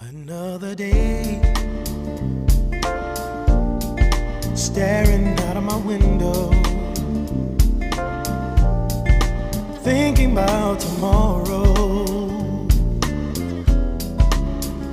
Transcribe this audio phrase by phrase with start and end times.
[0.00, 1.40] Another day,
[4.54, 6.50] staring out of my window,
[9.82, 11.74] thinking about tomorrow,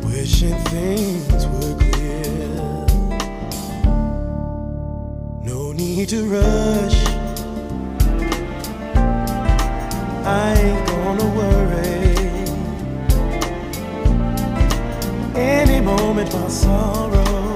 [0.06, 2.58] wishing things were clear.
[5.44, 7.06] No need to rush,
[10.26, 11.55] I ain't gonna worry.
[16.16, 17.54] Moment my sorrow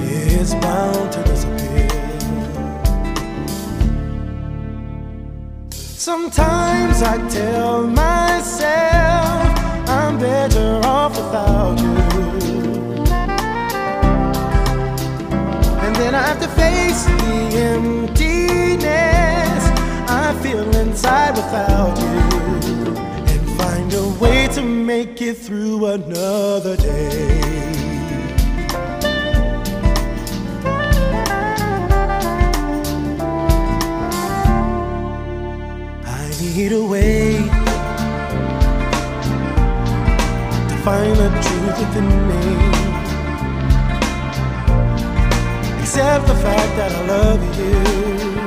[0.00, 1.90] is bound to disappear.
[5.70, 9.58] Sometimes I tell myself
[9.88, 11.98] I'm better off without you.
[15.84, 18.84] And then I have to face the emptiness
[20.08, 22.37] I feel inside without you
[24.88, 27.40] make it through another day.
[36.06, 37.34] I need a way
[40.70, 42.44] to find the truth within me.
[45.82, 48.37] Accept the fact that I love you.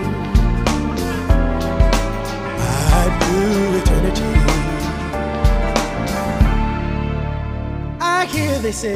[8.61, 8.95] They say.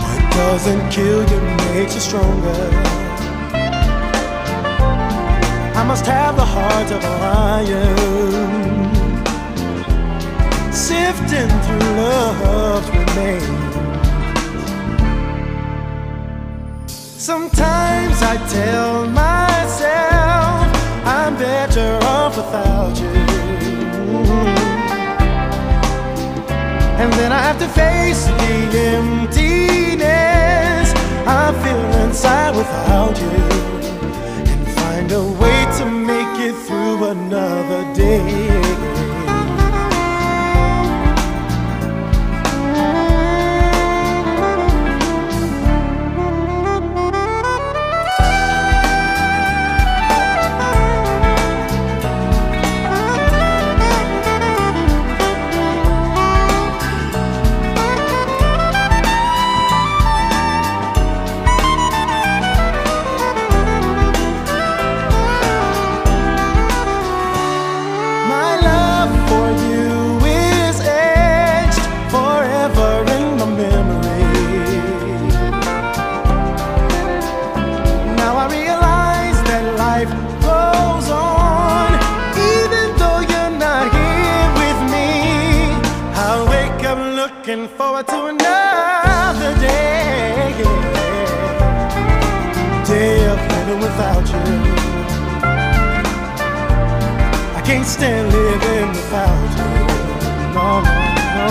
[0.00, 1.40] What doesn't kill you
[1.74, 2.70] makes you stronger.
[5.74, 7.96] I must have the heart of a lion.
[10.72, 13.74] Sifting through love's remains.
[17.20, 19.47] Sometimes I tell myself
[27.68, 30.92] face the emptiness.
[31.26, 33.67] I feel inside without you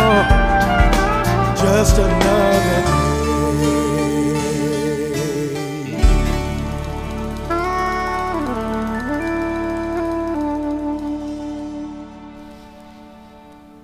[0.08, 3.08] Just another day.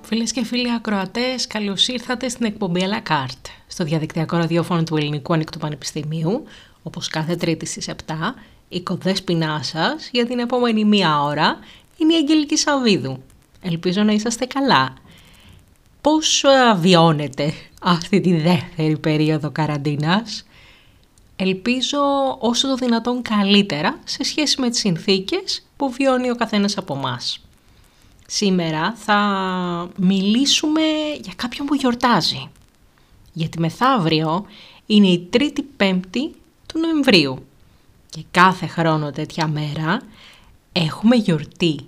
[0.02, 4.98] Φίλες και φίλοι ακροατές, καλώς ήρθατε στην εκπομπή à la carte, στο διαδικτυακό ραδιόφωνο του
[4.98, 6.44] Ελληνικού Ανοιχτού Πανεπιστημίου,
[6.84, 8.36] όπως κάθε τρίτη στις 7,
[8.70, 11.58] η κοδέσποινά σας για την επόμενη μία ώρα
[11.98, 13.24] είναι η Αγγελική Σαββίδου.
[13.62, 14.94] Ελπίζω να είσαστε καλά.
[16.04, 20.46] Πώς ε, βιώνετε αυτή τη δεύτερη περίοδο καραντίνας;
[21.36, 22.00] Ελπίζω
[22.40, 27.40] όσο το δυνατόν καλύτερα σε σχέση με τις συνθήκες που βιώνει ο καθένας από μας.
[28.28, 29.18] Σήμερα θα
[29.98, 30.82] μιλήσουμε
[31.22, 32.50] για κάποιον που γιορτάζει.
[33.34, 34.46] Γιατί μεθαύριο
[34.86, 36.32] είναι η τρίτη πέμπτη
[36.66, 37.46] του Νοεμβρίου.
[38.10, 40.02] Και κάθε χρόνο τέτοια μέρα
[40.72, 41.80] έχουμε γιορτή.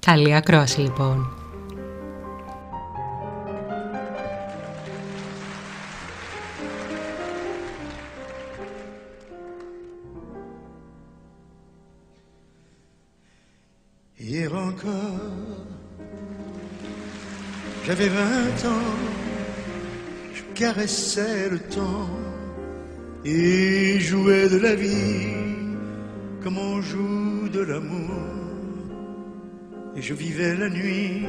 [0.00, 1.37] Καλή ακρόαση λοιπόν.
[14.30, 15.64] Hier encore,
[17.86, 18.98] j'avais vingt ans,
[20.34, 22.10] je caressais le temps
[23.24, 25.32] et jouais de la vie
[26.42, 28.20] comme on joue de l'amour.
[29.96, 31.24] Et je vivais la nuit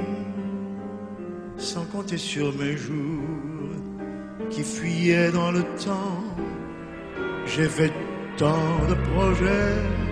[1.56, 3.78] sans compter sur mes jours
[4.50, 6.22] qui fuyaient dans le temps.
[7.46, 7.94] J'ai fait
[8.36, 10.09] tant de projets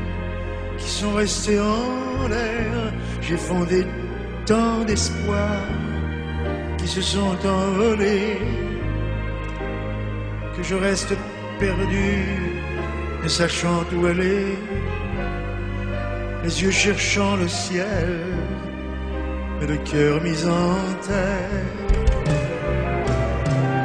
[0.78, 2.94] qui sont restés en l'air.
[3.22, 3.86] J'ai fondé
[4.46, 5.68] tant d'espoirs
[6.78, 8.38] qui se sont envolés,
[10.56, 11.14] que je reste
[11.60, 12.24] perdu,
[13.24, 14.58] ne sachant où aller,
[16.44, 18.22] les yeux cherchant le ciel,
[19.62, 21.76] et le cœur mis en terre.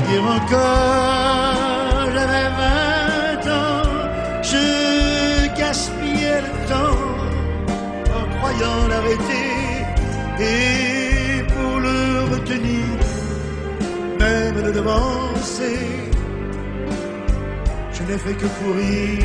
[0.09, 1.52] Hier encore,
[10.41, 12.87] et pour le retenir,
[14.19, 15.79] même le devancer.
[17.93, 19.25] Je n'ai fait que courir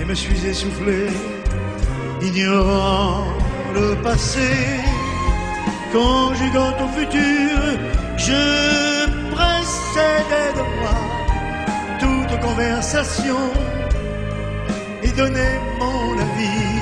[0.00, 1.06] et me suis essoufflé,
[2.22, 3.24] ignorant
[3.74, 4.50] le passé,
[5.92, 7.58] conjuguant au futur,
[8.16, 10.98] je précédais de moi
[12.00, 13.42] toute conversation
[15.02, 16.77] et donnais mon avis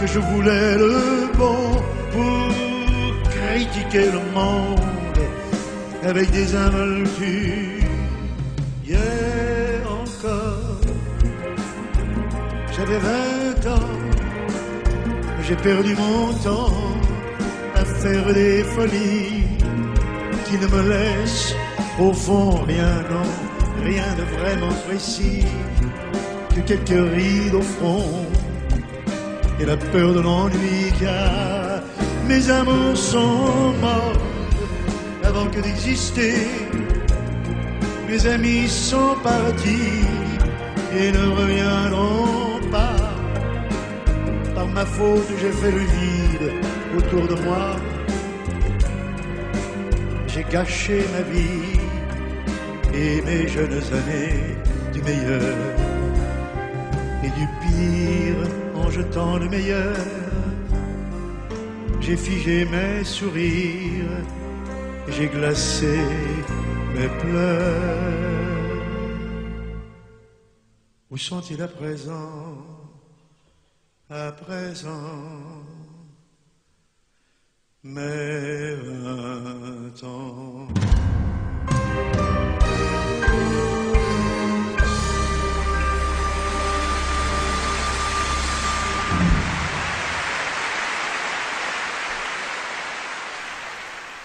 [0.00, 1.60] que je voulais le bon
[2.12, 2.48] pour
[3.34, 5.20] critiquer le monde
[6.02, 7.84] avec des involtures.
[8.86, 10.80] Hier encore,
[12.74, 13.92] j'avais vingt ans,
[15.42, 16.72] j'ai perdu mon temps
[17.74, 19.44] à faire des folies
[20.46, 21.54] qui ne me laissent
[21.98, 23.30] au fond rien, non,
[23.84, 25.44] rien de vraiment précis
[26.54, 28.29] que quelques rides au front
[29.60, 31.82] et la peur de l'ennui car
[32.26, 34.22] mes amours sont morts
[35.22, 36.46] avant que d'exister.
[38.08, 40.04] Mes amis sont partis
[40.98, 43.12] et ne reviendront pas.
[44.54, 46.52] Par ma faute, j'ai fait le vide
[46.96, 47.76] autour de moi.
[50.26, 51.78] J'ai gâché ma vie
[52.94, 54.56] et mes jeunes années
[54.92, 55.56] du meilleur
[57.22, 59.96] et du pire en jetant le meilleur.
[62.00, 64.24] J'ai figé mes sourires,
[65.08, 65.98] j'ai glacé
[66.94, 68.82] mes pleurs.
[71.10, 72.66] Où sont-ils à présent?
[74.08, 75.62] À présent,
[77.84, 80.66] mes vingt ans.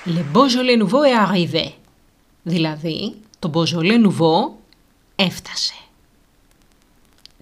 [0.08, 1.74] Le Beaujolais Nouveau est arrivé.
[2.44, 4.52] Δηλαδή, το Beaujolais Nouveau
[5.16, 5.74] έφτασε.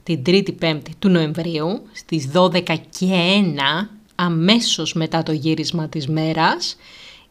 [0.03, 6.75] Την 3η Πέμπτη του Νοεμβρίου, στις 12 και 1, αμέσως μετά το γύρισμα της μέρας,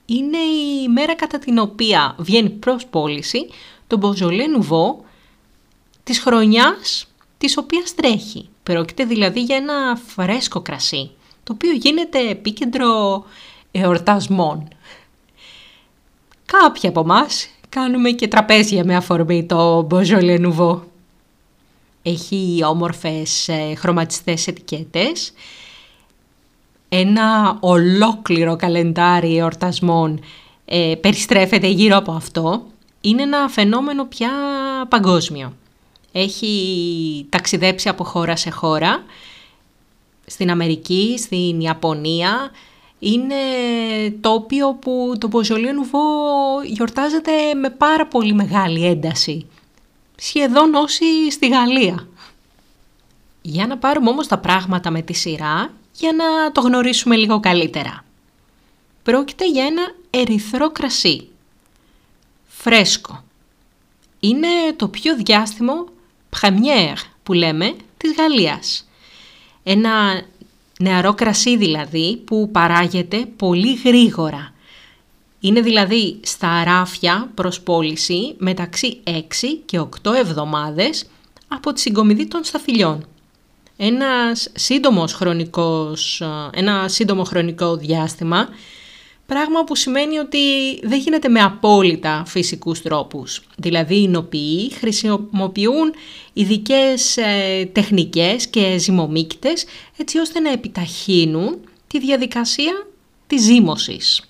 [0.06, 3.49] είναι η μέρα κατά την οποία βγαίνει προς πώληση
[3.87, 5.05] το Beaujolais Nouveau
[6.02, 7.06] της χρονιάς
[7.38, 8.49] της οποίας τρέχει.
[8.62, 11.11] Πρόκειται δηλαδή για ένα φρέσκο κρασί,
[11.43, 13.25] το οποίο γίνεται επίκεντρο
[13.70, 14.69] εορτασμών.
[16.46, 20.80] Κάποιοι από εμάς κάνουμε και τραπέζια με αφορμή το Beaujolais Nouveau.
[22.02, 25.32] Έχει όμορφες ε, χρωματιστές ετικέτες,
[26.88, 30.20] ένα ολόκληρο καλεντάρι εορτασμών
[30.64, 32.62] ε, περιστρέφεται γύρω από αυτό.
[33.00, 34.30] Είναι ένα φαινόμενο πια
[34.88, 35.52] παγκόσμιο.
[36.12, 39.04] Έχει ταξιδέψει από χώρα σε χώρα,
[40.26, 42.50] στην Αμερική, στην Ιαπωνία,
[43.04, 43.34] είναι
[44.20, 49.46] τοπίο που το Beaujolais Nouveau γιορτάζεται με πάρα πολύ μεγάλη ένταση.
[50.17, 52.08] Σχεδόν όσοι στη Γαλλία.
[53.43, 58.05] Για να πάρουμε όμως τα πράγματα με τη σειρά, για να το γνωρίσουμε λίγο καλύτερα.
[59.03, 61.29] Πρόκειται για ένα ερυθρό κρασί.
[62.46, 63.24] Φρέσκο.
[64.20, 65.84] Είναι το πιο διάστημο
[66.41, 68.88] première που λέμε της Γαλλίας.
[69.62, 70.22] Ένα
[70.81, 74.52] Νεαρό κρασί δηλαδή που παράγεται πολύ γρήγορα.
[75.41, 79.10] Είναι δηλαδή στα αράφια προς πώληση μεταξύ 6
[79.64, 81.05] και 8 εβδομάδες
[81.48, 83.06] από τη συγκομιδή των σταφυλιών.
[83.76, 88.48] Ένας σύντομος χρονικός, ένα σύντομο χρονικό διάστημα
[89.26, 90.38] Πράγμα που σημαίνει ότι
[90.82, 93.43] δεν γίνεται με απόλυτα φυσικούς τρόπους.
[93.56, 95.94] Δηλαδή οι νοποιοί χρησιμοποιούν
[96.32, 99.64] ειδικές ε, τεχνικές και ζυμομύκητες
[99.96, 102.86] έτσι ώστε να επιταχύνουν τη διαδικασία
[103.26, 104.22] της ζύμωσης.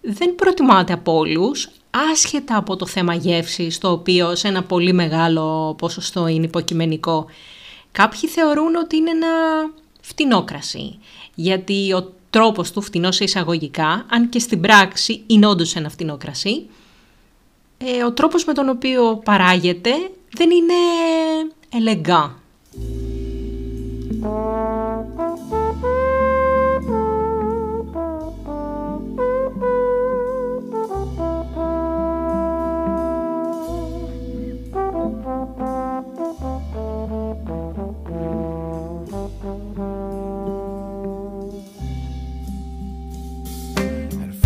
[0.00, 1.68] Δεν προτιμάται από όλους,
[2.12, 7.26] άσχετα από το θέμα γεύσης, το οποίο σε ένα πολύ μεγάλο ποσοστό είναι υποκειμενικό.
[7.92, 9.28] Κάποιοι θεωρούν ότι είναι ένα
[10.00, 10.98] φτηνό κρασί,
[11.34, 16.16] γιατί ο τρόπος του φτηνός σε εισαγωγικά, αν και στην πράξη είναι όντως ένα φτηνό
[16.16, 16.66] κρασί,
[17.78, 19.90] ε, ο τρόπος με τον οποίο παράγεται
[20.30, 20.74] δεν είναι
[21.74, 22.36] ελεγκά.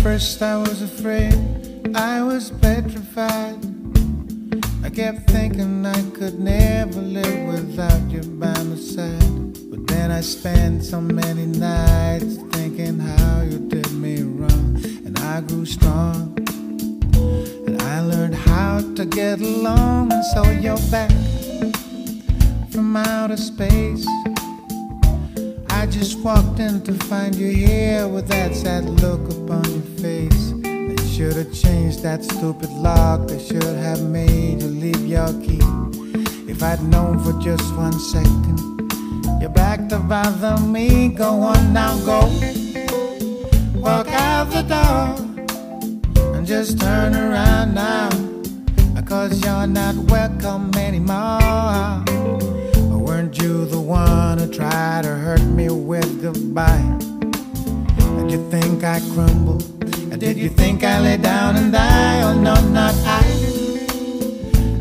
[0.07, 1.37] First I was afraid,
[1.93, 3.59] I was petrified.
[4.81, 9.69] I kept thinking I could never live without you by my side.
[9.69, 14.79] But then I spent so many nights thinking how you did me wrong.
[15.05, 16.19] And I grew strong.
[17.67, 20.13] And I learned how to get along.
[20.13, 21.11] And so you're back
[22.71, 24.07] from outer space.
[25.77, 30.51] I just walked in to find you here with that sad look upon your face.
[30.63, 33.27] They should have changed that stupid lock.
[33.27, 35.61] They should have made you leave your key.
[36.49, 38.57] If I'd known for just one second,
[39.39, 41.09] you're back to bother me.
[41.09, 42.21] Go on now, go.
[43.75, 48.09] Walk out the door and just turn around now.
[49.05, 52.26] Cause you're not welcome anymore.
[53.27, 56.97] Weren't you the one who tried to hurt me with goodbye?
[58.15, 59.63] Did you think I crumbled?
[59.83, 62.21] And did you think I lay down and die?
[62.21, 63.25] Oh no, not I.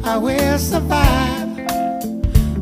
[0.05, 1.59] I will survive.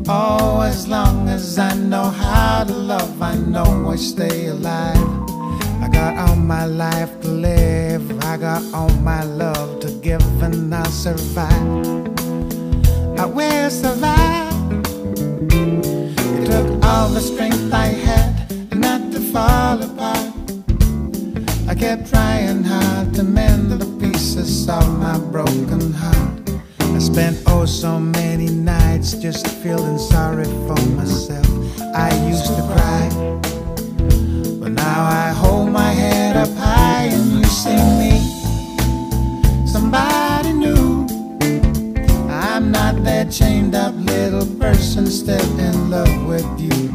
[0.07, 4.97] Oh, as long as I know how to love, I know I stay alive.
[5.83, 10.73] I got all my life to live, I got all my love to give, and
[10.73, 11.53] I'll survive.
[13.19, 14.44] I will survive.
[16.55, 20.31] Took all the strength I had not to fall apart.
[21.67, 26.49] I kept trying hard to mend the pieces of my broken heart.
[26.79, 31.45] I spent oh so many nights just feeling sorry for myself.
[31.93, 33.09] I used to cry,
[34.61, 38.13] but now I hold my head up high and you see me.
[39.67, 40.24] Somebody
[43.05, 46.89] that chained up little person still in love with you.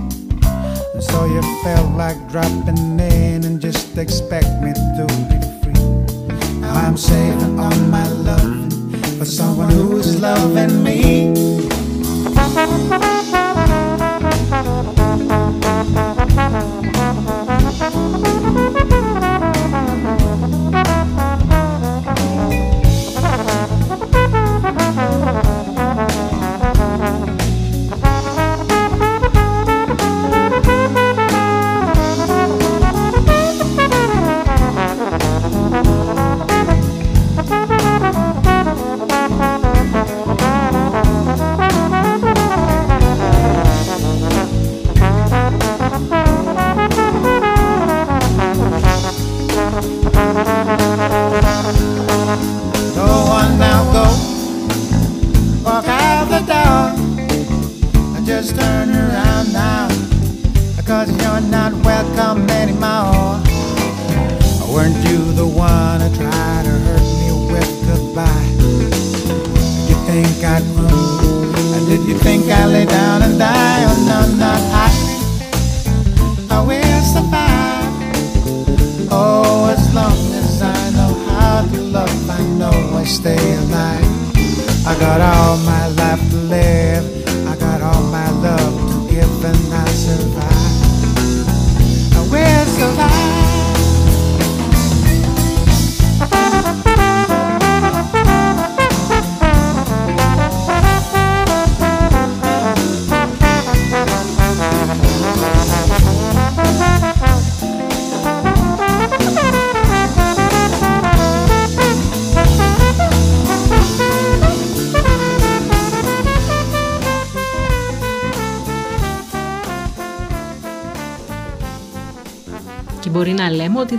[1.00, 6.60] So you felt like dropping in and just expect me to be free.
[6.60, 8.72] Now I'm saving all my love
[9.18, 11.30] for someone who's loving me.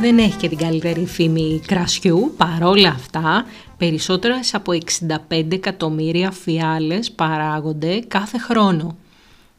[0.02, 3.46] Δεν έχει και την καλύτερη φήμη κρασιού, παρόλα αυτά
[3.78, 4.72] περισσότερες από
[5.30, 8.98] 65 εκατομμύρια φιάλες παράγονται κάθε χρόνο.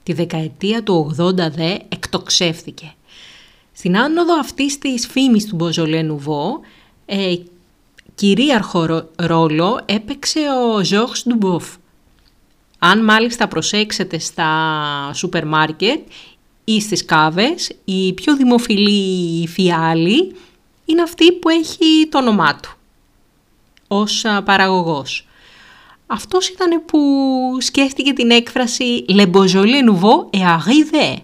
[0.03, 2.93] Τη δεκαετία του 80 δε εκτοξεύθηκε.
[3.73, 6.61] Στην άνοδο αυτής της φήμης του Μποζολέ Νουβό,
[7.07, 7.35] ε,
[8.15, 10.41] κυρίαρχο ρο- ρόλο έπαιξε
[10.75, 11.65] ο Ζόρς Ντουμπόφ.
[12.79, 14.51] Αν μάλιστα προσέξετε στα
[15.15, 16.01] σούπερ μάρκετ
[16.64, 20.35] ή στις κάβες, η πιο δημοφιλή φιάλη
[20.85, 22.76] είναι αυτή που έχει το όνομά του
[23.88, 25.26] ως α, παραγωγός.
[26.07, 26.99] Αυτός ήταν που
[27.61, 31.16] σκέφτηκε την έκφραση «Le Beaujolais Nouveau et arrivé».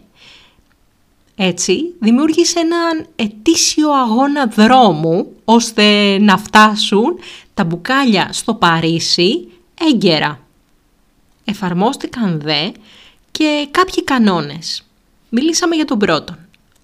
[1.41, 7.19] Έτσι, δημιούργησε έναν ετήσιο αγώνα δρόμου ώστε να φτάσουν
[7.55, 9.49] τα μπουκάλια στο Παρίσι
[9.91, 10.41] έγκαιρα.
[11.45, 12.71] Εφαρμόστηκαν δε
[13.31, 14.88] και κάποιοι κανόνες.
[15.29, 16.39] Μιλήσαμε για τον πρώτον.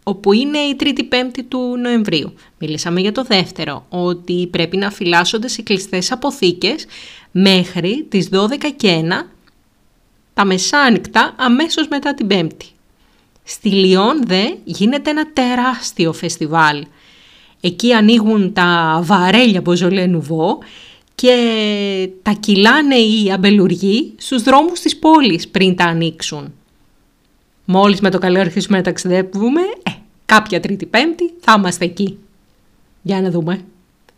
[0.06, 2.34] όπου είναι η 3η-5η του Νοεμβρίου.
[2.58, 6.86] Μιλήσαμε για το δεύτερο, ότι πρέπει να φυλάσσονται σε κλειστές αποθήκες
[7.30, 9.26] μέχρι τις 12 και 1
[10.34, 12.66] τα μεσάνυχτα αμέσως μετά την Πέμπτη.
[13.44, 16.84] Στη Λιόν δε γίνεται ένα τεράστιο φεστιβάλ.
[17.60, 20.58] Εκεί ανοίγουν τα βαρέλια Μποζολέ Νουβό
[21.14, 21.36] και
[22.22, 26.52] τα κυλάνε οι αμπελουργοί στους δρόμους της πόλης πριν τα ανοίξουν.
[27.64, 29.90] Μόλις με το καλό αρχίσουμε να ταξιδεύουμε, ε,
[30.26, 32.18] κάποια τρίτη πέμπτη θα είμαστε εκεί.
[33.02, 33.60] Για να δούμε.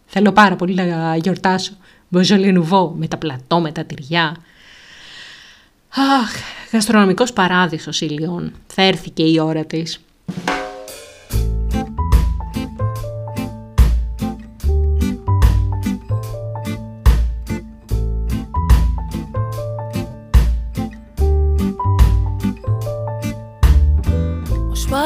[0.06, 1.72] Θέλω πάρα πολύ να γιορτάσω.
[2.08, 4.36] Μποζολέ Νουβό με τα πλατό, με τα τυριά.
[5.88, 6.32] Αχ,
[6.72, 8.52] γαστρονομικός παράδεισος η Λιόν.
[8.66, 10.00] Θα έρθει και η ώρα της.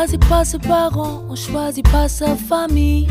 [0.01, 3.07] Choisit pas ses parents, on choisit pas sa famille.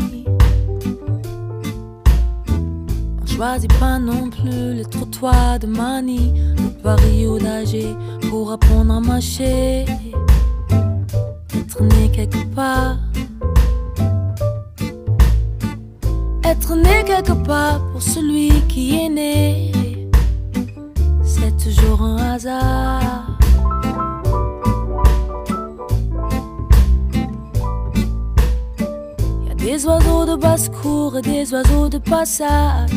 [3.22, 7.94] On choisit pas non plus les trottoirs de Mani, le ou d'Alger
[8.28, 9.84] pour apprendre à marcher.
[11.54, 12.96] Être né quelque part.
[16.42, 19.72] Être né quelque part pour celui qui est né,
[21.22, 23.29] c'est toujours un hasard.
[29.70, 32.90] Des oiseaux de basse-cour et des oiseaux de passage.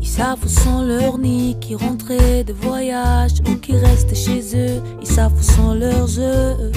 [0.00, 4.82] Ils savent où sont leurs nids qui rentraient de voyage ou qui restent chez eux.
[5.00, 6.72] Ils savent où sont leurs œufs.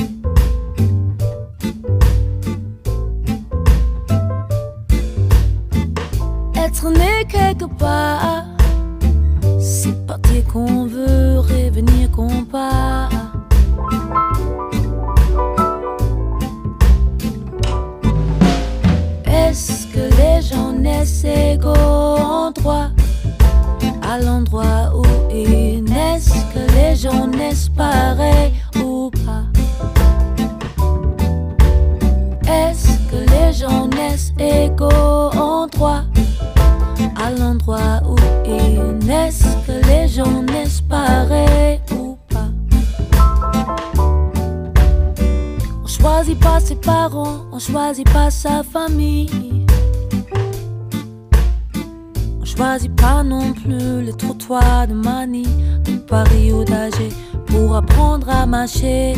[54.13, 55.45] Plus les trottoirs de Mani,
[55.83, 57.09] de Paris ou d'Alger
[57.47, 59.13] pour apprendre à marcher.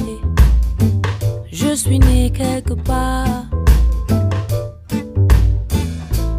[1.51, 3.45] Je suis né quelque part.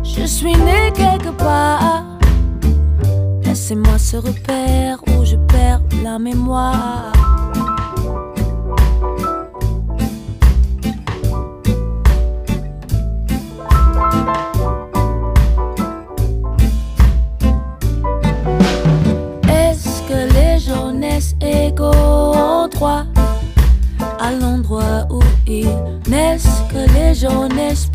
[0.02, 2.04] Je suis né quelque part.
[3.44, 7.25] Laissez-moi ce repère où je perds la mémoire.
[22.82, 25.68] À l'endroit où ils
[26.08, 27.88] naissent Que les gens naissent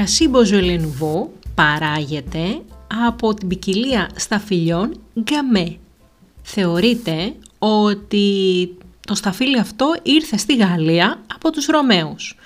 [0.00, 2.60] κρασί Beaujolais Nouveau παράγεται
[3.06, 5.76] από την ποικιλία σταφυλιών γκαμέ.
[6.42, 8.68] Θεωρείται ότι
[9.06, 12.36] το σταφύλι αυτό ήρθε στη Γαλλία από τους Ρωμαίους.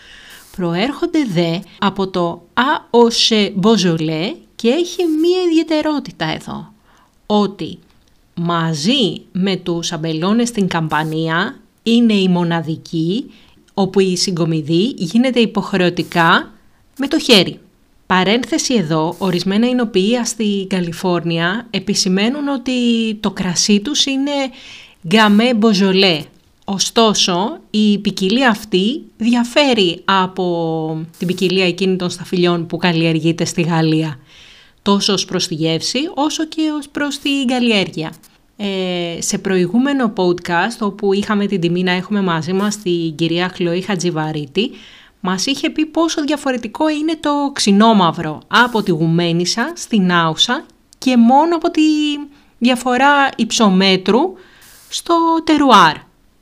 [0.56, 6.72] προέρχονται δε από το ΑΟΣΕ Μποζολέ και έχει μία ιδιαιτερότητα εδώ,
[7.26, 7.78] ότι
[8.34, 13.30] μαζί με τους αμπελώνες στην καμπανία είναι η μοναδική
[13.74, 16.53] όπου η συγκομιδή γίνεται υποχρεωτικά
[16.98, 17.58] με το χέρι.
[18.06, 22.72] Παρένθεση εδώ, ορισμένα εινοποιεία στη Καλιφόρνια επισημαίνουν ότι
[23.14, 24.30] το κρασί τους είναι
[25.08, 26.20] γκαμέ μποζολέ.
[26.64, 34.18] Ωστόσο, η ποικιλία αυτή διαφέρει από την ποικιλία εκείνη των σταφυλιών που καλλιεργείται στη Γαλλία.
[34.82, 38.12] Τόσο ως προς τη γεύση, όσο και ως προς την καλλιέργεια.
[38.56, 43.80] Ε, σε προηγούμενο podcast, όπου είχαμε την τιμή να έχουμε μαζί μας την κυρία Χλωή
[43.80, 44.70] Χατζιβαρίτη,
[45.26, 50.66] μας είχε πει πόσο διαφορετικό είναι το ξινόμαυρο από τη Γουμένισσα στην Άουσα
[50.98, 51.82] και μόνο από τη
[52.58, 54.20] διαφορά υψομέτρου
[54.88, 55.96] στο τερουάρ.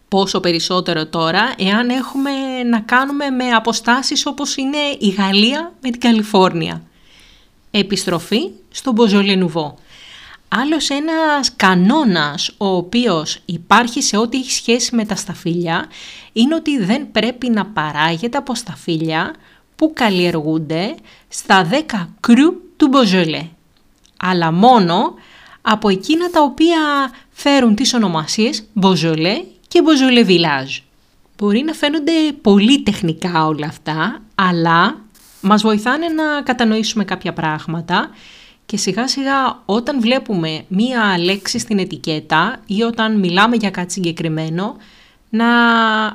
[0.08, 6.00] Πόσο περισσότερο τώρα εάν έχουμε να κάνουμε με αποστάσεις όπως είναι η Γαλλία με την
[6.00, 6.82] Καλιφόρνια.
[7.70, 9.78] Επιστροφή στο Μποζολενουβό.
[10.54, 15.86] Άλλος ένας κανόνας ο οποίος υπάρχει σε ό,τι έχει σχέση με τα σταφύλια
[16.32, 19.34] είναι ότι δεν πρέπει να παράγεται από σταφύλια
[19.76, 20.94] που καλλιεργούνται
[21.28, 23.48] στα 10 κρου του Μποζολέ,
[24.16, 25.14] αλλά μόνο
[25.62, 26.78] από εκείνα τα οποία
[27.30, 30.82] φέρουν τις ονομασίες Μποζολέ και Μποζολέ Village.
[31.36, 32.12] Μπορεί να φαίνονται
[32.42, 35.00] πολύ τεχνικά όλα αυτά, αλλά
[35.40, 38.10] μας βοηθάνε να κατανοήσουμε κάποια πράγματα
[38.72, 44.76] και σιγά σιγά όταν βλέπουμε μία λέξη στην ετικέτα ή όταν μιλάμε για κάτι συγκεκριμένο,
[45.28, 45.46] να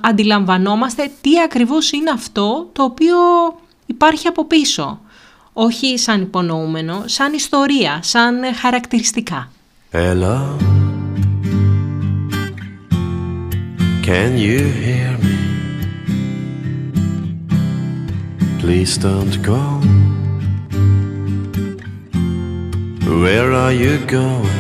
[0.02, 3.18] αντιλαμβανόμαστε τι ακριβώς είναι αυτό το οποίο
[3.86, 5.00] υπάρχει από πίσω.
[5.54, 9.52] Όχι σαν υπονοούμενο, σαν ιστορία, σαν χαρακτηριστικά.
[9.92, 10.58] Hello
[14.06, 15.38] Can you hear me?
[18.62, 19.62] Please don't go
[23.08, 24.52] Where are you going?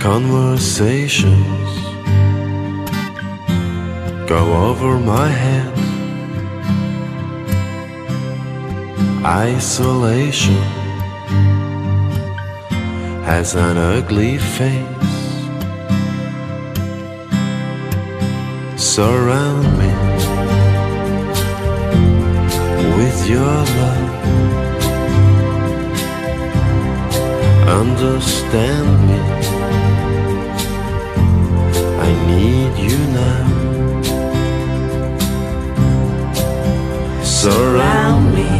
[0.00, 1.70] Conversations
[4.28, 5.74] go over my head.
[9.26, 10.62] Isolation
[13.24, 14.86] has an ugly face.
[18.76, 19.92] Surround me
[22.96, 24.37] with your love.
[27.68, 29.20] Understand me.
[32.06, 33.44] I need you now.
[37.22, 38.50] Surround me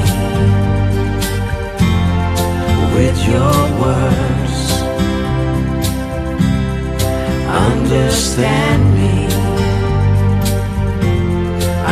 [2.95, 4.59] with your words.
[7.69, 9.17] Understand me.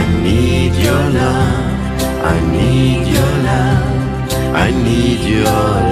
[0.00, 1.64] I need your love.
[2.32, 3.96] I need your love.
[4.54, 5.85] I need your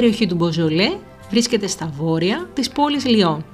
[0.00, 0.92] περιοχή του Μποζολέ
[1.30, 3.44] βρίσκεται στα βόρεια της πόλης Λιών.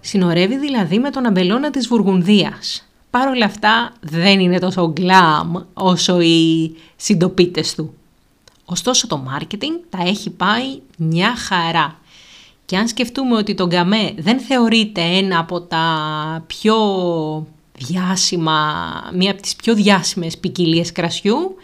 [0.00, 2.88] Συνορεύει δηλαδή με τον αμπελώνα της Βουργουνδίας.
[3.10, 7.94] Παρ' όλα αυτά δεν είναι τόσο γκλάμ όσο οι συντοπίτες του.
[8.64, 11.98] Ωστόσο το μάρκετινγκ τα έχει πάει μια χαρά.
[12.64, 15.86] Και αν σκεφτούμε ότι το γκαμέ δεν θεωρείται ένα από τα
[16.46, 16.76] πιο
[17.78, 21.56] διάσημα, μία από τις πιο διάσημες ποικιλίες κρασιού,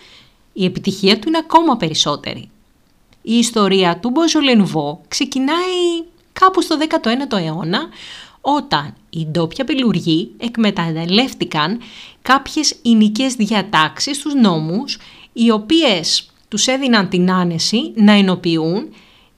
[0.53, 2.51] η επιτυχία του είναι ακόμα περισσότερη.
[3.22, 7.88] Η ιστορία του Μποζολενβό ξεκινάει κάπου στο 19ο αιώνα
[8.40, 11.80] όταν οι ντόπια πελουργοί εκμεταλλεύτηκαν
[12.22, 14.98] κάποιες εινικές διατάξεις στους νόμους
[15.33, 18.94] οι οποίες τους έδιναν την άνεση να ενοποιούν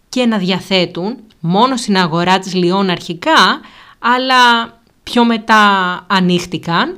[0.08, 3.60] και να διαθέτουν μόνο στην αγορά της Λιών αρχικά,
[3.98, 5.60] αλλά πιο μετά
[6.08, 6.96] ανοίχτηκαν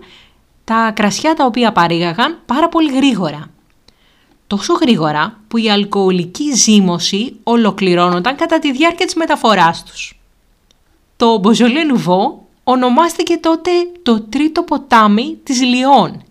[0.65, 3.54] τα κρασιά τα οποία παρήγαγαν πάρα πολύ γρήγορα.
[4.47, 10.19] Τόσο γρήγορα που η αλκοολική ζύμωση ολοκληρώνονταν κατά τη διάρκεια της μεταφοράς τους.
[11.17, 13.71] Το Μποζολέ Νουβό ονομάστηκε τότε
[14.03, 16.23] το τρίτο ποτάμι της Λιών.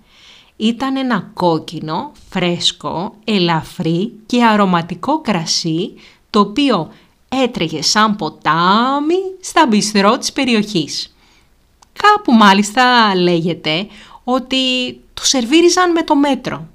[0.56, 5.94] Ήταν ένα κόκκινο, φρέσκο, ελαφρύ και αρωματικό κρασί
[6.30, 6.92] το οποίο
[7.30, 11.16] έτρεγε σαν ποτάμι στα μπιστρό της περιοχής.
[11.94, 13.88] Κάπου μάλιστα λέγεται
[14.24, 16.68] ότι το σερβίριζαν με το μέτρο.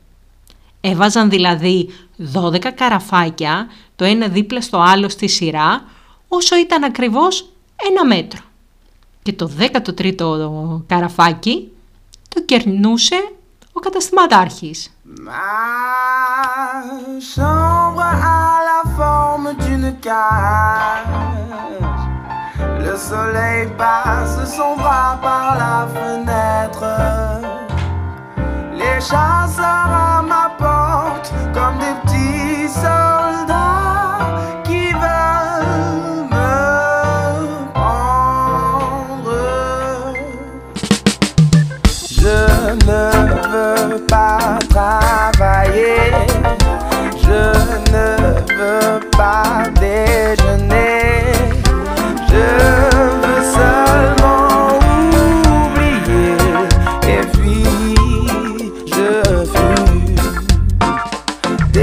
[0.81, 1.89] Έβαζαν δηλαδή
[2.35, 5.85] 12 καραφάκια, το ένα δίπλα στο άλλο στη σειρά,
[6.29, 7.51] όσο ήταν ακριβώς
[7.89, 8.41] ένα μέτρο.
[9.23, 11.69] Και το 13ο καραφάκι
[12.29, 13.33] το κερνούσε
[13.73, 14.93] ο καταστηματάρχης.
[22.85, 27.38] Le soleil passe son bras par la fenêtre.
[28.99, 34.19] Les chasseurs à ma porte comme des petits soldats
[34.65, 39.37] qui veulent me prendre.
[42.11, 42.41] Je
[42.89, 43.03] ne
[43.53, 46.03] veux pas travailler.
[47.23, 47.43] Je
[47.93, 48.07] ne
[48.59, 48.98] veux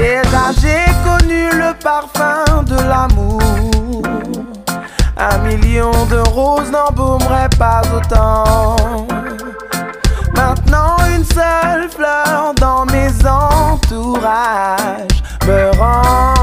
[0.06, 3.42] J'ai connu le parfum de l'amour.
[5.16, 8.76] Un million de roses n'embaumeraient pas autant.
[10.32, 16.35] Maintenant une seule fleur dans mes entourages me rend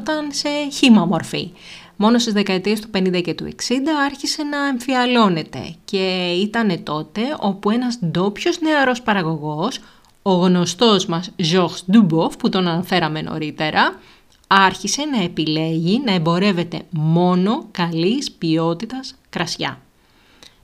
[0.00, 1.50] γινόταν σε χήμα μορφή.
[1.96, 3.72] Μόνο στις δεκαετίες του 50 και του 60
[4.04, 9.78] άρχισε να εμφιαλώνεται και ήταν τότε όπου ένας ντόπιος νεαρός παραγωγός,
[10.22, 13.94] ο γνωστός μας Georges Duboff που τον αναφέραμε νωρίτερα,
[14.46, 19.80] άρχισε να επιλέγει να εμπορεύεται μόνο καλής ποιότητας κρασιά.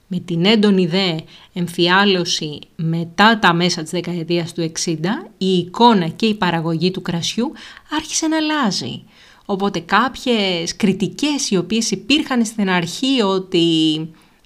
[0.09, 1.15] Με την έντονη δε
[1.53, 4.93] εμφιάλωση μετά τα μέσα της δεκαετίας του 60,
[5.39, 7.53] η εικόνα και η παραγωγή του κρασιού
[7.97, 9.03] άρχισε να αλλάζει.
[9.47, 13.67] Οπότε κάποιες κριτικές οι οποίες υπήρχαν στην αρχή ότι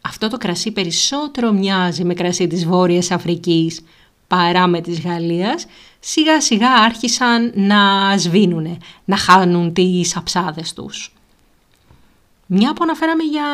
[0.03, 3.81] αυτό το κρασί περισσότερο μοιάζει με κρασί της Βόρειας Αφρικής
[4.27, 5.67] παρά με της Γαλλίας,
[6.01, 11.15] σιγά σιγά άρχισαν να σβήνουν, να χάνουν τις αψάδες τους.
[12.47, 13.45] Μια που αναφέραμε για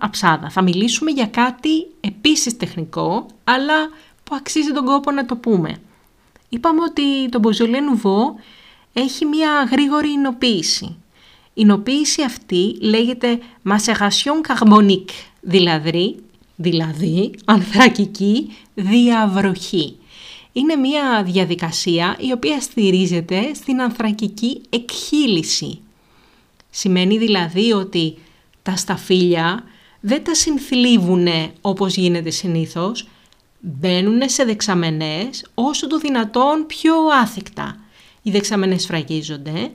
[0.00, 3.88] αψάδα, θα μιλήσουμε για κάτι επίσης τεχνικό, αλλά
[4.24, 5.76] που αξίζει τον κόπο να το πούμε.
[6.48, 8.40] Είπαμε ότι το Beaujolais Nouveau
[8.92, 10.84] έχει μια γρήγορη εινοποίηση.
[10.84, 16.16] Η εινοποίηση αυτή λέγεται macération carbonique, δηλαδή,
[16.56, 19.96] δηλαδή ανθρακική διαβροχή.
[20.52, 25.78] Είναι μια διαδικασία η οποία στηρίζεται στην ανθρακική εκχύληση.
[26.70, 28.16] Σημαίνει δηλαδή ότι
[28.62, 29.64] τα σταφύλια
[30.00, 31.26] δεν τα συνθλίβουν
[31.60, 33.08] όπως γίνεται συνήθως,
[33.60, 37.79] μπαίνουν σε δεξαμενές όσο το δυνατόν πιο άθικτα.
[38.22, 39.70] Οι δεξαμενές φραγίζονται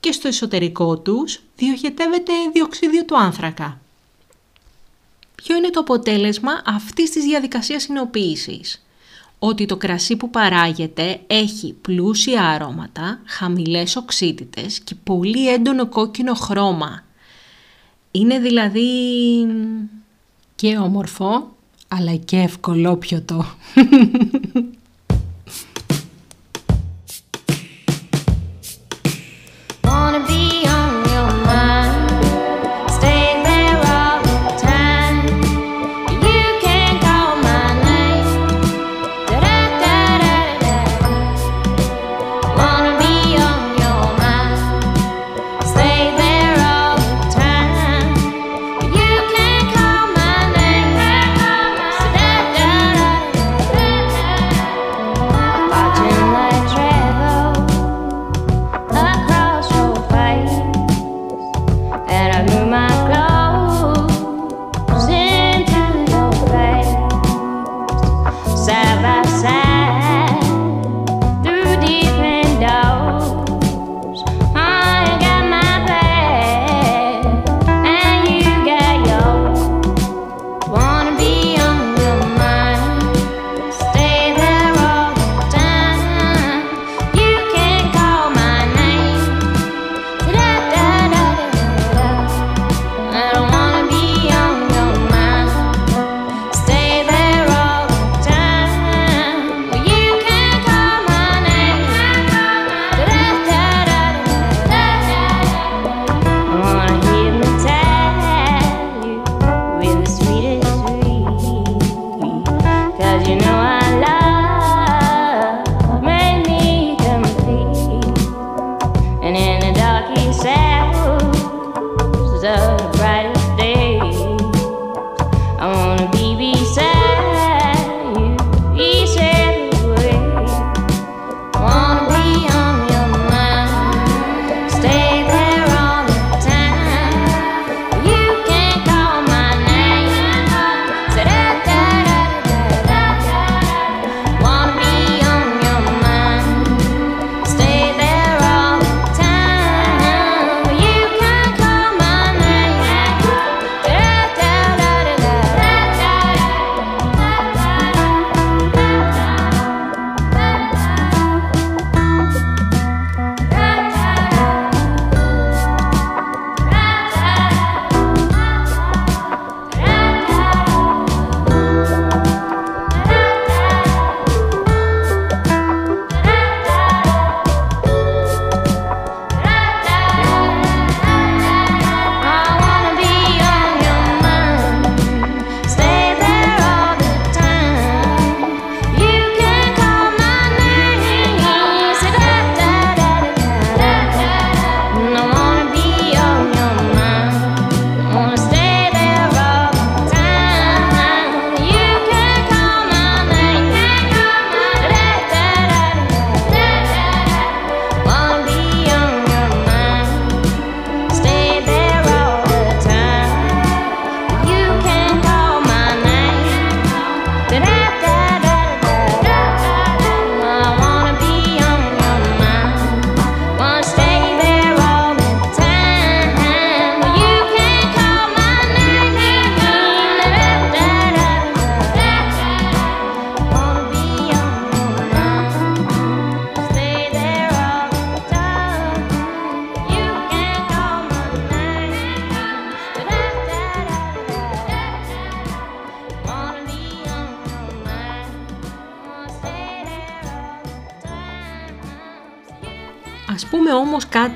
[0.00, 3.80] και στο εσωτερικό τους διοχετεύεται διοξίδιο του άνθρακα.
[5.34, 8.84] Ποιο είναι το αποτέλεσμα αυτής της διαδικασίας συνοποίησης;
[9.38, 17.04] Ότι το κρασί που παράγεται έχει πλούσια αρώματα, χαμηλές οξύτητες και πολύ έντονο κόκκινο χρώμα.
[18.10, 18.90] Είναι δηλαδή
[20.54, 21.56] και όμορφο,
[21.88, 23.44] αλλά και ευκολόπιωτο.
[23.74, 24.79] Ας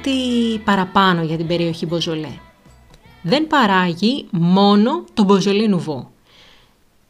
[0.05, 2.39] κάτι παραπάνω για την περιοχή Μποζολέ.
[3.23, 6.11] Δεν παράγει μόνο το Μποζολέ Νουβό.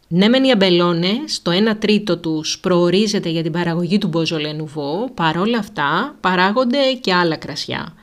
[0.09, 5.11] Ναι μεν οι αμπελώνες, το 1 τρίτο τους προορίζεται για την παραγωγή του Μποζολέ Νουβό,
[5.15, 7.95] παρόλα αυτά παράγονται και άλλα κρασιά,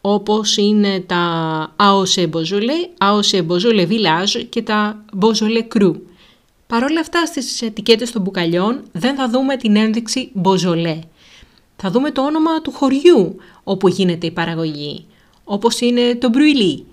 [0.00, 5.94] όπως είναι τα AOC Beaujolais, AOC Beaujolais Village και τα Beaujolais Cru.
[6.66, 11.00] Παρ' όλα αυτά στις ετικέτες των μπουκαλιών δεν θα δούμε την ένδειξη Beaujolais.
[11.82, 15.04] Θα δούμε το όνομα του χωριού όπου γίνεται η παραγωγή,
[15.44, 16.84] όπως είναι το Μπρουιλί.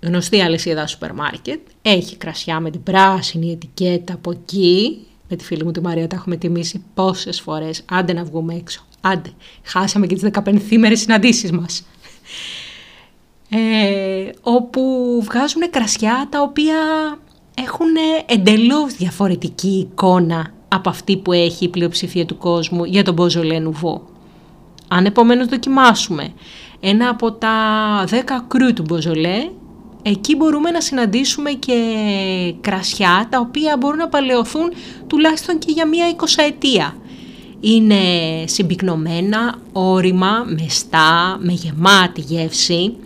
[0.00, 4.98] Γνωστή αλυσίδα σούπερ μάρκετ, έχει κρασιά με την πράσινη ετικέτα από εκεί.
[5.28, 7.84] Με τη φίλη μου τη Μαρία τα έχουμε τιμήσει πόσες φορές.
[7.90, 8.84] Άντε να βγούμε έξω.
[9.00, 9.30] Άντε,
[9.62, 11.86] χάσαμε και τις 15 θύμερες συναντήσεις μας.
[13.48, 14.82] Ε, όπου
[15.24, 16.78] βγάζουν κρασιά τα οποία
[17.54, 17.94] έχουν
[18.26, 24.02] εντελώς διαφορετική εικόνα από αυτή που έχει η πλειοψηφία του κόσμου για τον Μποζολέ Νουβό.
[24.88, 26.32] Αν επομένως δοκιμάσουμε
[26.80, 27.54] ένα από τα
[28.10, 28.14] 10
[28.48, 29.48] κρού του Μποζολέ,
[30.02, 31.74] εκεί μπορούμε να συναντήσουμε και
[32.60, 34.72] κρασιά τα οποία μπορούν να παλαιωθούν
[35.06, 36.96] τουλάχιστον και για μία εικοσαετία.
[37.60, 37.96] Είναι
[38.44, 42.96] συμπυκνωμένα, όρημα, μεστά, με γεμάτη γεύση.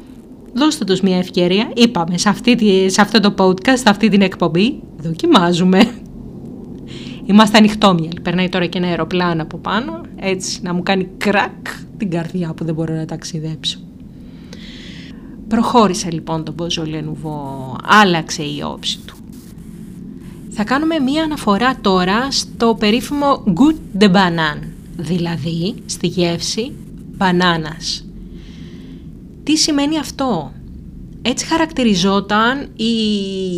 [0.52, 1.70] Δώστε τους μια ευκαιρία.
[1.74, 6.05] Είπαμε σε, αυτή, σε αυτό το podcast, σε αυτή την εκπομπή, δοκιμάζουμε.
[7.26, 8.20] Είμαστε ανοιχτόμυαλοι.
[8.22, 11.66] Περνάει τώρα και ένα αεροπλάνο από πάνω, έτσι να μου κάνει κρακ
[11.96, 13.78] την καρδιά που δεν μπορώ να ταξιδέψω.
[15.48, 19.16] Προχώρησε λοιπόν τον Μποζολέ Νουβό, άλλαξε η όψη του.
[20.50, 24.62] Θα κάνουμε μία αναφορά τώρα στο περίφημο goût de banane,
[24.96, 26.72] δηλαδή στη γεύση
[27.16, 28.04] μπανάνας.
[29.42, 30.52] Τι σημαίνει αυτό;
[31.28, 32.92] Έτσι χαρακτηριζόταν η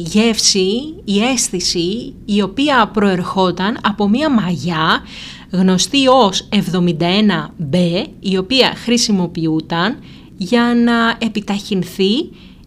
[0.07, 5.03] γεύση, η αίσθηση η οποία προερχόταν από μία μαγιά
[5.51, 7.77] γνωστή ως 71B
[8.21, 9.99] η οποία χρησιμοποιούταν
[10.37, 12.15] για να επιταχυνθεί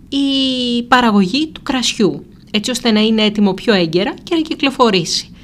[0.09, 5.35] η παραγωγή του κρασιού έτσι ώστε να είναι έτοιμο πιο έγκαιρα και να κυκλοφορήσει.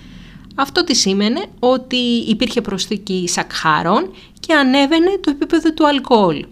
[0.55, 1.97] Αυτό τι σήμαινε ότι
[2.27, 6.45] υπήρχε προσθήκη σακχάρων και ανέβαινε το επίπεδο του αλκοόλ.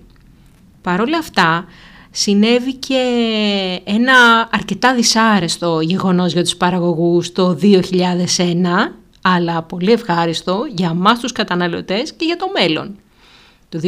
[0.81, 1.65] Παρ' όλα αυτά,
[2.17, 3.01] συνέβη και
[3.83, 7.75] ένα αρκετά δυσάρεστο γεγονός για τους παραγωγούς το 2001,
[9.21, 12.95] αλλά πολύ ευχάριστο για μας τους καταναλωτές και για το μέλλον.
[13.69, 13.87] Το 2001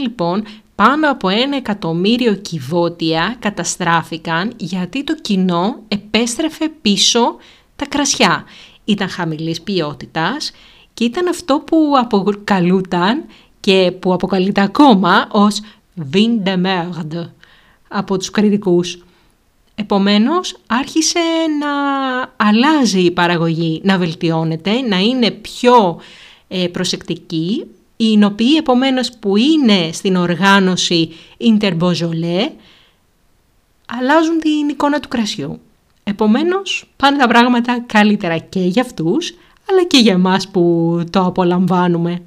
[0.00, 0.44] λοιπόν
[0.74, 7.36] πάνω από ένα εκατομμύριο κυβότια καταστράφηκαν γιατί το κοινό επέστρεφε πίσω
[7.76, 8.44] τα κρασιά.
[8.84, 10.50] Ήταν χαμηλής ποιότητας
[10.94, 13.24] και ήταν αυτό που αποκαλούταν
[13.60, 15.60] και που αποκαλείται ακόμα ως
[16.12, 17.37] vin de merde
[17.88, 19.04] από τους κριτικούς.
[19.74, 21.20] Επομένως άρχισε
[21.60, 21.70] να
[22.36, 26.00] αλλάζει η παραγωγή, να βελτιώνεται, να είναι πιο
[26.48, 27.64] ε, προσεκτική
[28.00, 32.50] οι εινοποιοί επομένως που είναι στην οργάνωση Interboζολέ
[33.86, 35.60] αλλάζουν την εικόνα του κρασιού.
[36.04, 39.34] Επομένως πάνε τα πράγματα καλύτερα και για αυτούς
[39.70, 42.22] αλλά και για εμάς που το απολαμβάνουμε.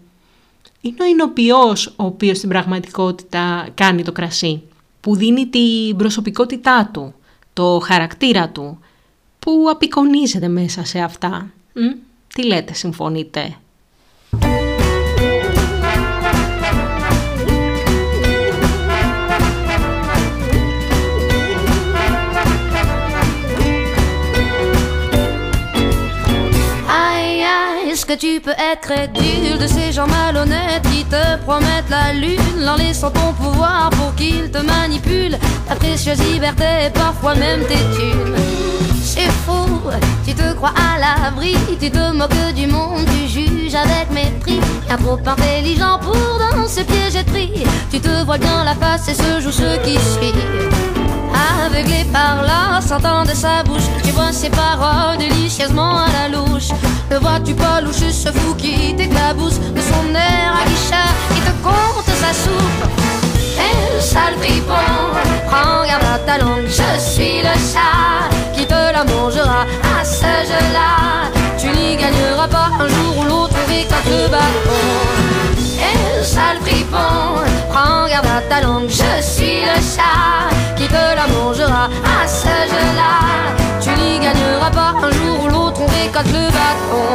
[0.82, 4.62] Είναι ο εινοποιός ο οποίος στην πραγματικότητα κάνει το κρασί,
[5.02, 7.14] που δίνει την προσωπικότητά του,
[7.54, 8.80] το χαρακτήρα του,
[9.40, 11.54] που απεικονίζεται μέσα σε αυτά.
[12.34, 13.56] Τι λέτε, συμφωνείτε;
[28.12, 32.76] que tu peux être crédule de ces gens malhonnêtes qui te promettent la lune en
[32.76, 38.36] laissant ton pouvoir pour qu'ils te manipulent ta précieuse liberté parfois même tes thunes.
[39.02, 39.66] C'est fou,
[40.28, 44.60] tu te crois à l'abri, tu te moques du monde, tu juges avec mépris.
[44.90, 47.64] Un trop intelligent pour dans ce piège et pris.
[47.92, 50.34] Tu te vois bien la face et se joue ce qui suit.
[51.66, 56.72] Aveuglé par là, sentant de sa bouche, tu vois ses paroles délicieusement à la louche.
[57.12, 61.52] Ne vois-tu pas loucher ce fou qui t'éclabousse de son air à guichard qui te
[61.62, 62.88] compte sa soupe?
[63.60, 64.74] Eh, sale fripon,
[65.46, 69.66] prends garde à ta langue, je suis le chat qui te la mangera
[70.00, 71.30] à ce jeu-là.
[71.60, 75.51] Tu n'y gagneras pas un jour ou l'autre avec le bâton.
[75.82, 81.28] Eh, sale fripon, prends garde à ta langue, je suis le chat qui te la
[81.28, 83.14] mangera à ce jeu-là.
[83.82, 87.08] Tu n'y gagneras pas un jour ou l'autre, on récolte le bâton.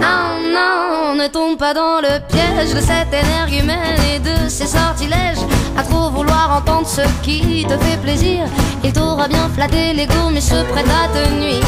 [0.00, 5.44] Non, non, ne tombe pas dans le piège de cette énergumène et de ses sortilèges.
[5.78, 8.46] À trop vouloir entendre ce qui te fait plaisir,
[8.82, 11.64] il t'aura bien flatté l'ego, mais se prête à te nuire.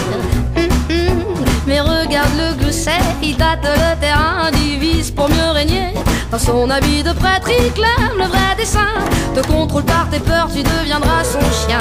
[0.57, 5.95] Hum, hum, Mais regarde le glousset, il tâte le terrain, divise pour mieux régner.
[6.33, 8.95] Dans son habit de prêtre, il clame le vrai dessin.
[9.33, 11.79] Te contrôle par tes peurs, tu deviendras son chien.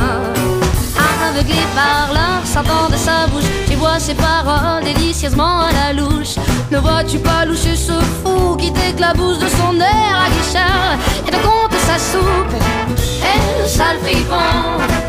[1.27, 6.36] Aveuglé par l'art de sa bouche, tu vois ses paroles délicieusement à la louche.
[6.71, 10.97] Ne vois-tu pas loucher ce fou qui t'éclabousse de son air à guichard?
[11.27, 12.56] Et te compte sa soupe
[13.32, 14.50] Et le sale fripon,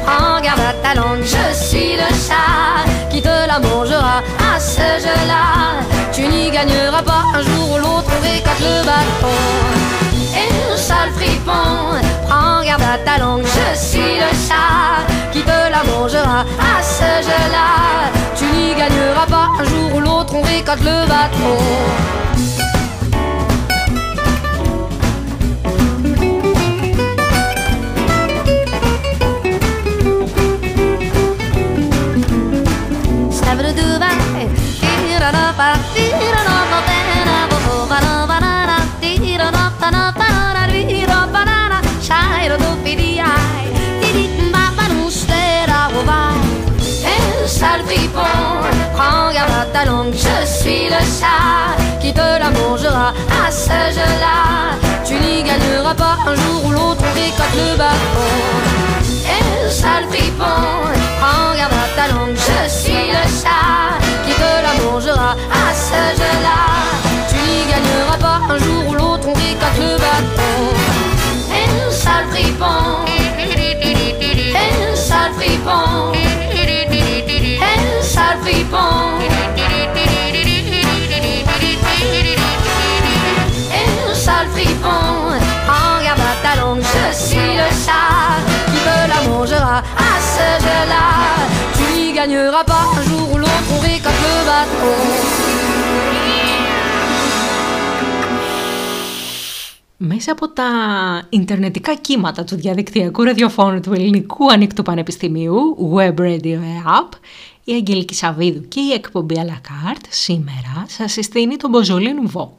[0.04, 4.18] prends garde à ta langue, je suis le chat qui te la mangera
[4.52, 5.46] à ce jeu-là.
[6.12, 9.40] Tu n'y gagneras pas un jour ou l'autre, on récolte le bâton.
[10.40, 15.58] Et le sale fripon, prends garde à ta langue, je suis le chat qui te
[15.74, 16.40] la mangera
[16.72, 17.70] à ce jeu-là.
[18.36, 22.69] Tu n'y gagneras pas un jour ou l'autre, on récolte le bâton.
[50.12, 53.12] Je suis le chat qui te la mangera
[53.44, 54.76] à ce jeu-là.
[55.06, 58.30] Tu n'y gagneras pas un jour ou l'autre, on le bâton.
[63.42, 66.60] Chat qui te la mangera à ce jeu-là.
[67.28, 68.79] Tu n'y gagneras pas un jour
[69.80, 69.88] un
[71.90, 73.06] sale fripon,
[74.54, 76.12] un sale fripon,
[77.60, 79.18] un sale fripon.
[83.72, 85.32] Un sale fripon,
[85.66, 91.06] regarde à ta langue, je suis le chat qui me la mangera à ce jeu-là.
[91.74, 95.69] Tu n'y gagneras pas un jour ou l'autre, on récolte le bâton.
[100.02, 100.68] Μέσα από τα
[101.28, 107.08] ιντερνετικά κύματα του διαδικτυακού ραδιοφώνου του Ελληνικού Ανοιχτού Πανεπιστημίου, Web Radio App,
[107.64, 112.58] η Αγγελική Σαββίδου και η εκπομπή à la carte σήμερα σας συστήνει τον Μποζολί Νουβό.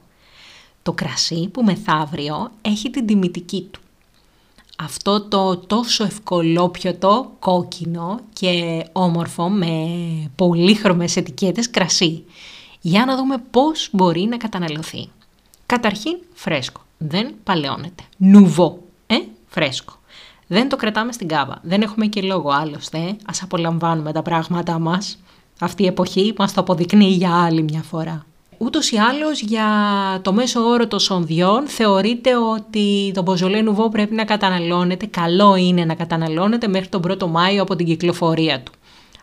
[0.82, 3.80] Το κρασί που μεθαύριο έχει την τιμητική του
[4.84, 9.76] αυτό το τόσο ευκολόπιωτο, κόκκινο και όμορφο με
[10.36, 12.24] πολύχρωμες ετικέτες κρασί.
[12.82, 15.10] Για να δούμε πώς μπορεί να καταναλωθεί.
[15.66, 18.04] Καταρχήν φρέσκο, δεν παλαιώνεται.
[18.18, 19.16] Νουβό, ε,
[19.48, 19.94] φρέσκο.
[20.48, 21.60] Δεν το κρατάμε στην κάβα.
[21.62, 23.16] Δεν έχουμε και λόγο άλλωστε.
[23.26, 25.18] Ας απολαμβάνουμε τα πράγματά μας.
[25.60, 28.26] Αυτή η εποχή μας το αποδεικνύει για άλλη μια φορά.
[28.58, 29.68] Ούτως ή άλλως για
[30.22, 35.86] το μέσο όρο των σονδιών θεωρείται ότι το μποζολέ νουβό πρέπει να καταναλώνεται, καλό είναι
[35.86, 38.72] να καταναλώνεται μέχρι τον 1ο Μάιο από την κυκλοφορία του.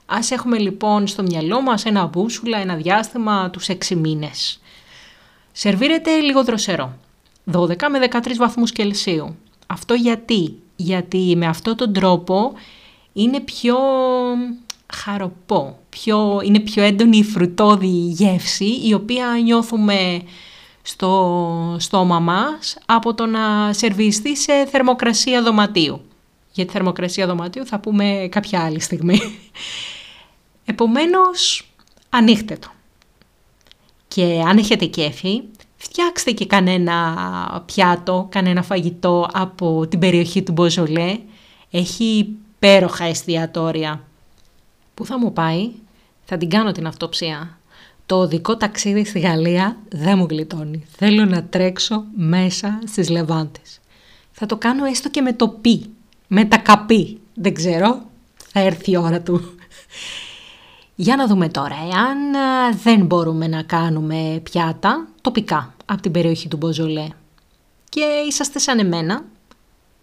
[0.07, 4.61] Ας έχουμε λοιπόν στο μυαλό μας ένα μπούσουλα, ένα διάστημα τους 6 μήνες.
[5.53, 6.93] Σερβίρεται λίγο δροσερό,
[7.53, 9.37] 12 με 13 βαθμούς Κελσίου.
[9.67, 12.53] Αυτό γιατί, γιατί με αυτόν τον τρόπο
[13.13, 13.77] είναι πιο
[14.95, 20.23] χαροπό, πιο, είναι πιο έντονη η φρουτόδη γεύση η οποία νιώθουμε
[20.83, 26.01] στο στόμα μας από το να σερβιστεί σε θερμοκρασία δωματίου.
[26.53, 29.21] Για τη θερμοκρασία δωματίου θα πούμε κάποια άλλη στιγμή.
[30.65, 31.71] Επομένως,
[32.09, 32.69] ανοίχτε το.
[34.09, 35.43] Και αν έχετε κέφι,
[35.79, 41.19] φτιάξτε και κανένα πιάτο, κανένα φαγητό από την περιοχή του Μποζολέ.
[41.71, 42.05] Έχει
[42.59, 44.03] υπέροχα εστιατόρια
[44.99, 45.71] Πού θα μου πάει,
[46.25, 47.59] θα την κάνω την αυτοψία.
[48.07, 50.85] Το οδικό ταξίδι στη Γαλλία δεν μου γλιτώνει.
[50.97, 53.81] Θέλω να τρέξω μέσα στις Λεβάντες.
[54.33, 55.85] Θα το κάνω έστω και με το πι,
[56.27, 57.21] με τα καπί.
[57.35, 58.03] Δεν ξέρω,
[58.53, 59.55] θα έρθει η ώρα του.
[61.01, 62.19] Για να δούμε τώρα, εάν
[62.83, 67.07] δεν μπορούμε να κάνουμε πιάτα τοπικά από την περιοχή του Μποζολέ
[67.89, 69.25] και είσαστε σαν εμένα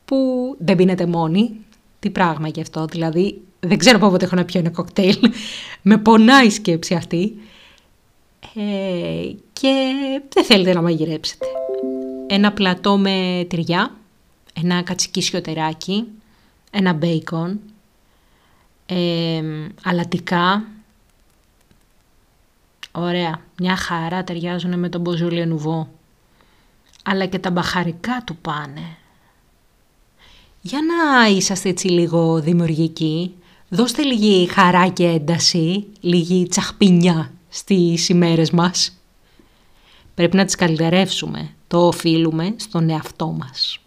[0.05, 0.17] που
[0.59, 1.65] δεν πίνετε μόνοι,
[1.99, 5.17] τι πράγμα γι' αυτό, δηλαδή δεν ξέρω πότε έχω να πιω ένα κοκτέιλ.
[5.81, 7.35] Με πονάει η σκέψη αυτή.
[8.55, 9.93] Ε, και
[10.29, 11.45] δεν θέλετε να μαγειρέψετε.
[12.27, 13.95] Ένα πλατό με τυριά,
[14.53, 16.05] ένα κατσικίσιο τεράκι,
[16.71, 17.59] ένα μπέικον,
[18.85, 19.41] ε,
[19.83, 20.63] αλατικά.
[22.95, 25.89] Ωραία, μια χαρά ταιριάζουν με τον μποζούλιο νουβό.
[27.03, 28.97] Αλλά και τα μπαχαρικά του πάνε.
[30.61, 33.33] Για να είσαστε έτσι λίγο δημιουργικοί,
[33.69, 38.97] Δώστε λίγη χαρά και ένταση, λίγη τσαχπινιά στις ημέρες μας.
[40.13, 43.79] Πρέπει να τις καλυτερεύσουμε, το οφείλουμε στον εαυτό μας.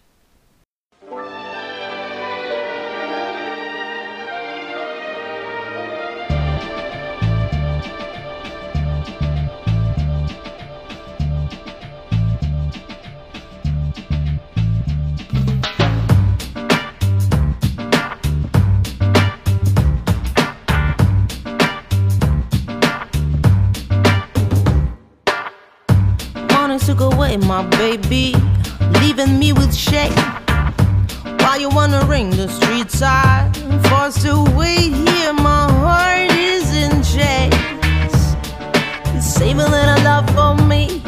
[26.89, 28.35] My baby,
[29.01, 30.13] leaving me with shame.
[31.41, 33.53] While you wanna ring the streets are
[33.91, 38.15] forced to wait here, my heart is in chains.
[39.23, 41.03] Save a little love for me.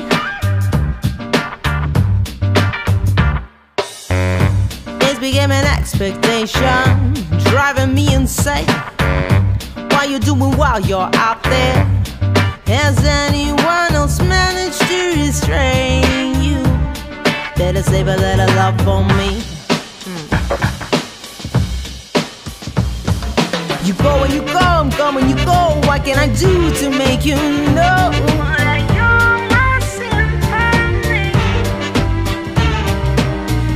[5.06, 7.14] It's became an expectation,
[7.44, 8.66] driving me insane.
[9.92, 11.99] Why you doing while you're out there?
[12.70, 16.62] Has anyone else managed to restrain you?
[17.56, 19.42] Better save a little love for me.
[20.06, 20.26] Hmm.
[23.84, 25.80] You go and you come, come and you go.
[25.88, 27.34] What can I do to make you
[27.74, 28.12] know?
[28.14, 28.62] that?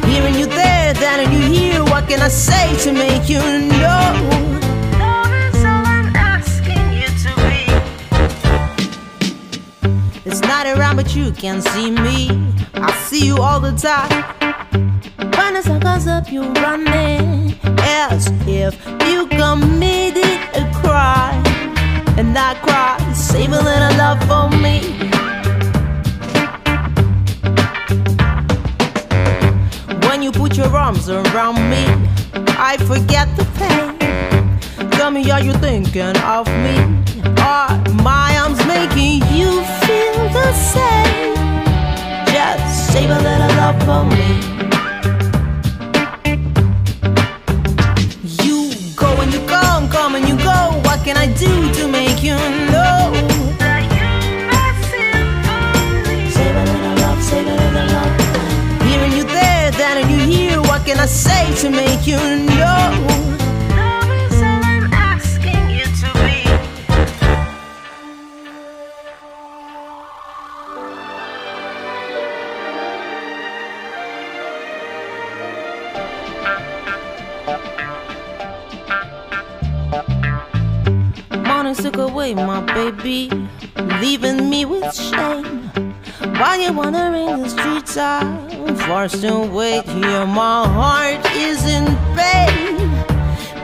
[0.06, 1.82] Hearing you there, then and you here.
[1.82, 4.43] What can I say to make you know?
[10.54, 12.18] Not around, but you can see me.
[12.74, 14.12] I see you all the time.
[15.36, 18.72] When the sun comes up, you're running as if
[19.08, 21.42] you committed a crime.
[22.20, 24.78] And I cry, save a little love for me.
[30.06, 31.84] When you put your arms around me,
[32.70, 34.90] I forget the pain.
[34.92, 36.76] Tell me, are you thinking of me?
[37.42, 37.76] Are
[38.08, 39.50] my arms making you
[39.82, 41.34] feel the same?
[42.26, 44.28] Just save a little love for me.
[48.42, 48.58] You
[48.96, 50.58] go and you come, come and you go.
[50.86, 52.36] What can I do to make you
[52.72, 53.12] know?
[56.34, 58.12] Save a little love, save a little love.
[59.16, 60.60] You there, and you here.
[60.62, 62.18] What can I say to make you
[62.58, 63.43] know?
[82.24, 83.30] Away my baby,
[84.00, 85.70] leaving me with shame.
[86.38, 90.24] While you're wandering the streets, I'm forced to wait here.
[90.26, 91.84] My heart is in
[92.16, 92.76] pain.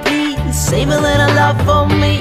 [0.04, 2.16] Please save a little love for me.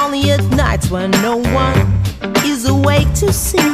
[0.00, 1.78] Only at nights when no one
[2.44, 3.70] is awake to see.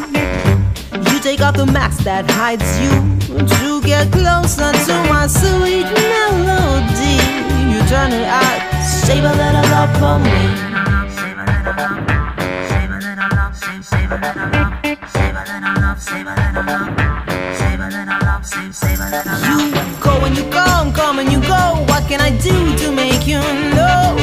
[1.11, 6.96] You take off the mask that hides you to get closer to my sweet melody
[7.89, 8.83] turn it out.
[8.83, 10.31] Save a little love for me.
[11.17, 11.97] Save a little love,
[12.69, 14.77] save a little love, save a little love.
[19.49, 19.59] You
[20.01, 21.85] go and you come, come and you go.
[21.89, 23.41] What can I do to make you
[23.77, 24.17] know?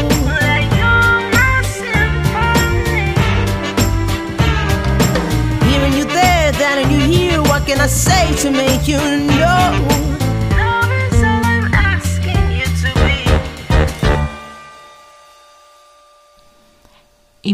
[5.68, 7.41] Hearing you there, that and you here.
[7.41, 8.99] What can I say to make you
[9.39, 9.62] know?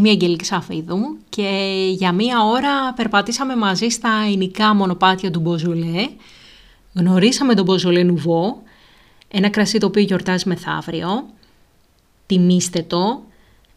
[0.10, 1.50] Η Αγγελική Σαφίδου και
[1.92, 6.10] για μία ώρα περπατήσαμε μαζί στα εινικά μονοπάτια του Μποζολέ.
[6.94, 8.62] Γνωρίσαμε τον Μποζολέ Νουβό,
[9.28, 11.30] ένα κρασί το οποίο γιορτάζει μεθαύριο.
[12.26, 13.22] Τιμήστε το.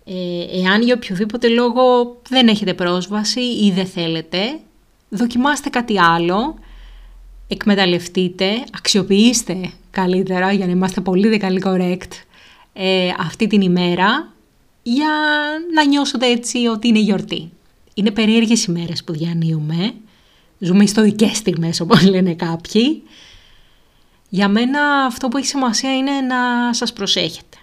[0.05, 4.61] Ε, εάν για οποιοδήποτε λόγο δεν έχετε πρόσβαση ή δεν θέλετε,
[5.09, 6.59] δοκιμάστε κάτι άλλο.
[7.49, 12.11] Εκμεταλλευτείτε, αξιοποιήστε καλύτερα για να είμαστε πολύ δεκαλή correct
[12.72, 14.32] ε, αυτή την ημέρα
[14.83, 15.11] για
[15.74, 17.53] να νιώσετε έτσι ότι είναι γιορτή.
[17.95, 19.95] Είναι περίεργες ημέρες που διανύουμε.
[20.59, 23.03] Ζούμε ιστορικές στιγμές όπως λένε κάποιοι.
[24.28, 27.57] Για μένα αυτό που έχει σημασία είναι να σας προσέχετε.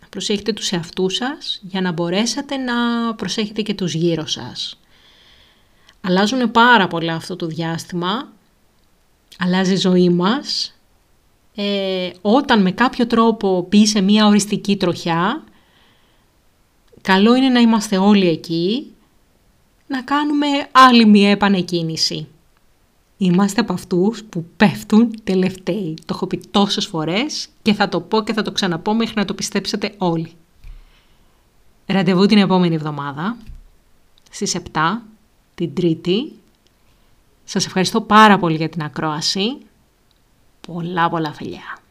[0.00, 2.74] Να προσέχετε τους εαυτούς σας για να μπορέσετε να
[3.14, 4.78] προσέχετε και τους γύρω σας.
[6.00, 8.32] Αλλάζουν πάρα πολλά αυτό το διάστημα.
[9.38, 10.78] Αλλάζει η ζωή μας.
[11.54, 15.44] Ε, όταν με κάποιο τρόπο μπει σε μια οριστική τροχιά,
[17.04, 18.92] καλό είναι να είμαστε όλοι εκεί,
[19.86, 22.26] να κάνουμε άλλη μια επανεκκίνηση.
[23.16, 25.94] Είμαστε από αυτούς που πέφτουν τελευταίοι.
[25.94, 29.24] Το έχω πει τόσες φορές και θα το πω και θα το ξαναπώ μέχρι να
[29.24, 30.32] το πιστέψετε όλοι.
[31.86, 33.36] Ραντεβού την επόμενη εβδομάδα,
[34.30, 35.02] στις 7,
[35.54, 36.32] την Τρίτη.
[37.44, 39.58] Σας ευχαριστώ πάρα πολύ για την ακρόαση.
[40.66, 41.83] Πολλά πολλά φιλιά.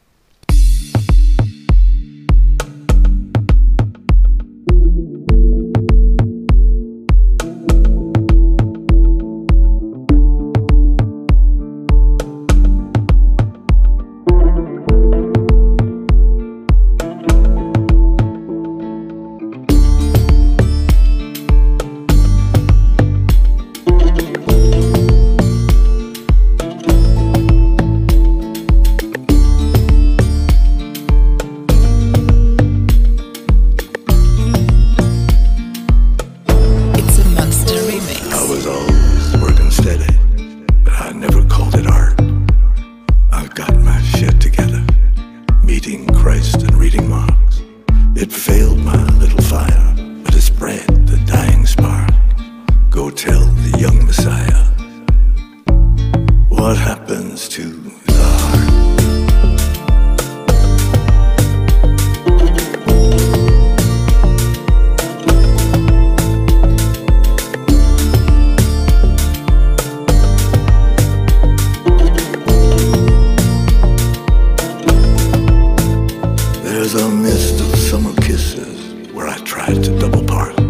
[80.00, 80.63] Double park.